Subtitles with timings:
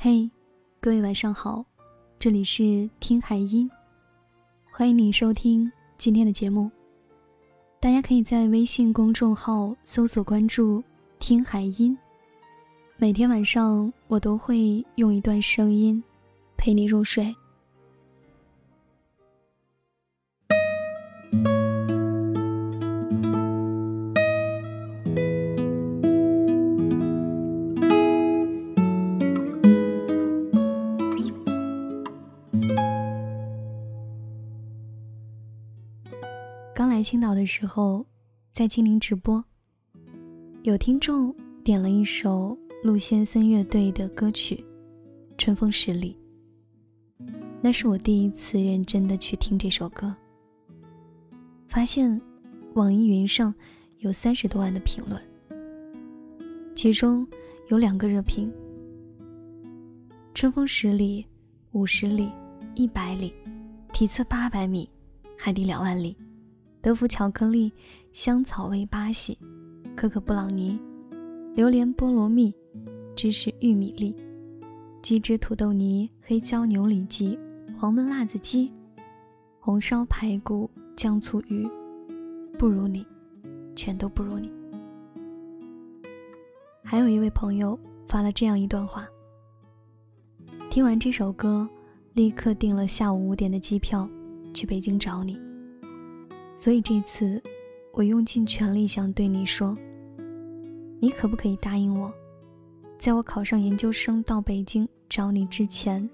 [0.00, 0.30] 嘿，
[0.80, 1.64] 各位晚上好，
[2.20, 3.68] 这里是听海音，
[4.70, 6.70] 欢迎你收听今天的节目。
[7.80, 10.80] 大家可以在微信公众号搜索关注
[11.18, 11.98] “听海音”，
[12.96, 16.00] 每天晚上我都会用一段声音
[16.56, 17.34] 陪你入睡。
[37.08, 38.04] 青岛的时候，
[38.52, 39.42] 在精灵直播，
[40.62, 42.54] 有听众点了一首
[42.84, 44.54] 陆先森乐队的歌曲
[45.38, 46.14] 《春风十里》。
[47.62, 50.14] 那是我第一次认真的去听这首歌，
[51.66, 52.20] 发现
[52.74, 53.54] 网易云上
[54.00, 55.18] 有三十多万的评论，
[56.74, 57.26] 其中
[57.68, 58.52] 有两个热评：
[60.34, 61.24] 春风十里、
[61.72, 62.28] 五十里、
[62.74, 63.32] 一百里、
[63.94, 64.86] 体测八百米、
[65.38, 66.14] 海底两万里。
[66.88, 67.70] 德芙巧克力、
[68.12, 69.38] 香草味巴西、
[69.94, 70.80] 可可布朗尼、
[71.54, 72.50] 榴莲菠萝蜜、
[73.14, 74.16] 芝士玉米粒、
[75.02, 77.38] 鸡汁土豆泥、黑椒牛里脊、
[77.76, 78.72] 黄焖辣子鸡、
[79.60, 81.68] 红烧排骨、酱醋鱼，
[82.58, 83.06] 不如你，
[83.76, 84.50] 全都不如你。
[86.82, 89.06] 还有一位朋友发了这样一段话：
[90.70, 91.68] 听完这首歌，
[92.14, 94.08] 立刻订了下午五点的机票，
[94.54, 95.38] 去北京找你。
[96.58, 97.40] 所以这次，
[97.92, 99.78] 我用尽全力想对你说：
[101.00, 102.12] 你可不可以答应我，
[102.98, 106.10] 在我考上研究生到北京找你之前，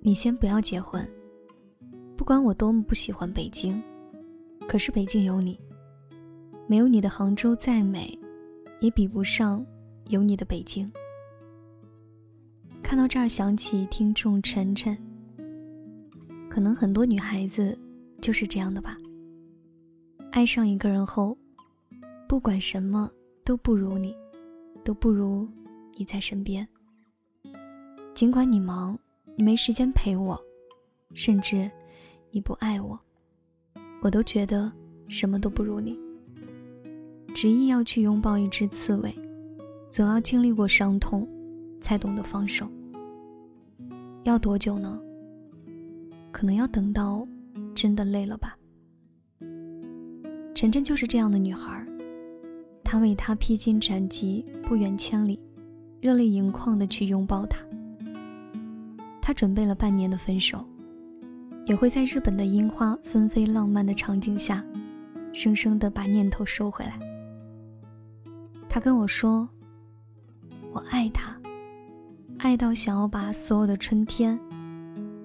[0.00, 1.08] 你先不要结婚？
[2.16, 3.80] 不管我多么不喜欢北京，
[4.66, 5.56] 可是北京有你，
[6.66, 8.18] 没有你的杭州再美，
[8.80, 9.64] 也比不上
[10.08, 10.90] 有你的北京。
[12.82, 14.98] 看到这儿，想起听众晨晨，
[16.50, 17.78] 可能很多女孩子
[18.20, 18.96] 就是这样的吧。
[20.34, 21.38] 爱上一个人后，
[22.28, 23.08] 不管什么
[23.44, 24.16] 都不如你，
[24.82, 25.48] 都不如
[25.96, 26.66] 你在身边。
[28.16, 28.98] 尽管你忙，
[29.36, 30.36] 你没时间陪我，
[31.14, 31.70] 甚至
[32.32, 32.98] 你不爱我，
[34.02, 34.72] 我都觉得
[35.08, 35.96] 什么都不如你。
[37.32, 39.14] 执意要去拥抱一只刺猬，
[39.88, 41.28] 总要经历过伤痛，
[41.80, 42.68] 才懂得放手。
[44.24, 45.00] 要多久呢？
[46.32, 47.24] 可能要等到
[47.72, 48.58] 真的累了吧。
[50.64, 51.86] 晨晨就是这样的女孩，
[52.82, 55.38] 他为她披荆斩棘，不远千里，
[56.00, 57.62] 热泪盈眶的去拥抱她。
[59.20, 60.66] 他准备了半年的分手，
[61.66, 64.64] 也会在日本的樱花纷飞、浪漫的场景下，
[65.34, 66.98] 生生的把念头收回来。
[68.66, 69.46] 他跟我说
[70.72, 71.38] ：“我爱他，
[72.38, 74.40] 爱到想要把所有的春天，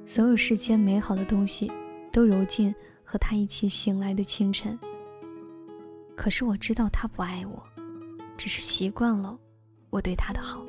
[0.03, 1.71] 所有世间美好的东西，
[2.11, 2.75] 都揉进
[3.05, 4.77] 和他一起醒来的清晨。”
[6.19, 7.63] 可是我知道他不爱我，
[8.35, 9.39] 只是习惯了
[9.89, 10.65] 我对他的好。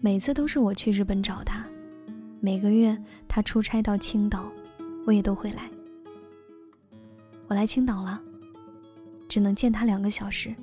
[0.00, 1.62] 每次都是我去日本找他，
[2.40, 2.96] 每个月
[3.28, 4.50] 他出差到青岛，
[5.06, 5.70] 我也都会来。
[7.48, 8.18] 我来青岛了，
[9.28, 10.54] 只能见他两个小时，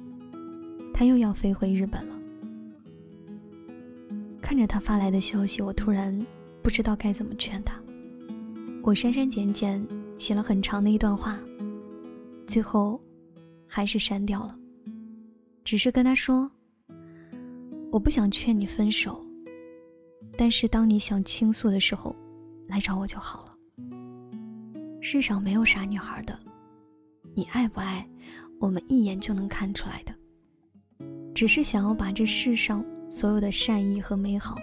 [0.92, 2.16] 他又要飞回日本了。
[4.42, 6.26] 看着他发来的消息，我突然
[6.64, 7.80] 不知道该怎么劝他。
[8.82, 11.40] 我删删减减写了很长的一段话。
[12.46, 13.02] 最后，
[13.68, 14.58] 还是删掉了。
[15.64, 16.52] 只是跟他说
[17.90, 19.26] ：“我不想劝你分手，
[20.38, 22.16] 但是当你想倾诉的时候，
[22.68, 23.58] 来找我就好了。
[25.00, 26.38] 世上没有傻女孩的，
[27.34, 28.08] 你爱不爱，
[28.60, 30.14] 我们一眼就能看出来的。
[31.34, 34.58] 只是想要把这世上所有的善意和美好，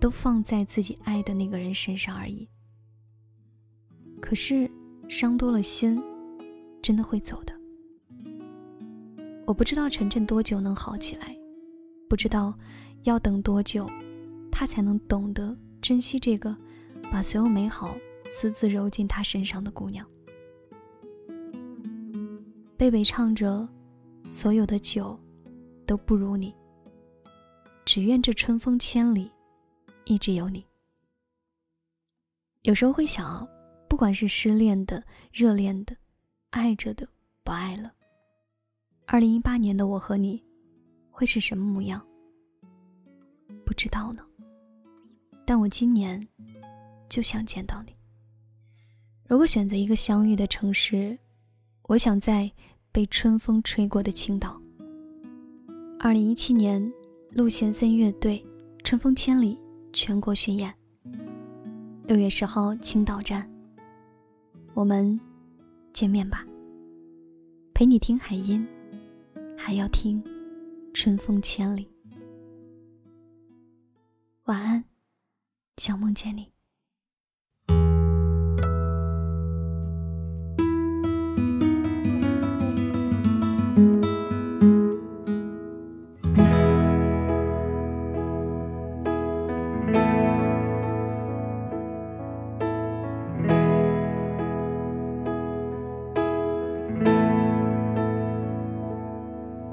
[0.00, 2.48] 都放在自己爱的那个人身上而已。
[4.20, 4.70] 可是，
[5.08, 6.02] 伤多了心。”
[6.90, 7.54] 真的会走的。
[9.46, 11.36] 我不知道晨晨多久能好起来，
[12.08, 12.52] 不知道
[13.04, 13.88] 要等多久，
[14.50, 16.56] 他才能懂得珍惜这个
[17.12, 17.96] 把所有美好
[18.26, 20.04] 私自揉进他身上的姑娘。
[22.76, 23.68] 贝贝唱着
[24.28, 25.16] ：“所有的酒
[25.86, 26.52] 都不如你，
[27.84, 29.30] 只愿这春风千里，
[30.06, 30.66] 一直有你。”
[32.62, 33.46] 有时候会想，
[33.88, 35.96] 不管是失恋的、热恋的。
[36.50, 37.08] 爱着的
[37.44, 37.92] 不爱了。
[39.06, 40.42] 二零一八年的我和你，
[41.10, 42.04] 会是什么模样？
[43.64, 44.22] 不知道呢。
[45.44, 46.26] 但我今年
[47.08, 47.94] 就想见到你。
[49.26, 51.16] 如果选择一个相遇的城市，
[51.84, 52.50] 我想在
[52.90, 54.60] 被春风吹过的青岛。
[56.00, 56.92] 二零一七年，
[57.30, 58.44] 陆贤森乐队
[58.82, 59.56] 春风千里
[59.92, 60.74] 全国巡演。
[62.06, 63.48] 六月十号青岛站，
[64.74, 65.18] 我们
[65.92, 66.46] 见面吧。
[67.74, 68.66] 陪你听海音，
[69.56, 70.22] 还要听
[70.92, 71.88] 春风千里。
[74.44, 74.84] 晚安，
[75.76, 76.52] 想梦见你。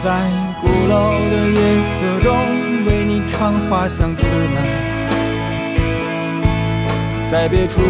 [0.00, 0.30] 在
[0.60, 0.94] 鼓楼
[1.28, 2.30] 的夜色中
[2.86, 4.22] 为你唱花香自
[4.54, 4.62] 来，
[7.28, 7.80] 在别处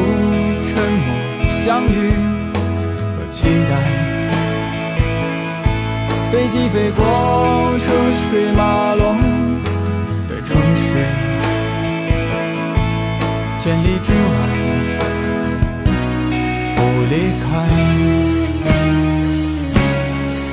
[0.64, 0.74] 沉
[1.04, 1.06] 默
[1.62, 2.10] 相遇
[3.14, 3.72] 和期待。
[6.32, 7.04] 飞机飞过
[7.78, 7.86] 车
[8.30, 8.52] 水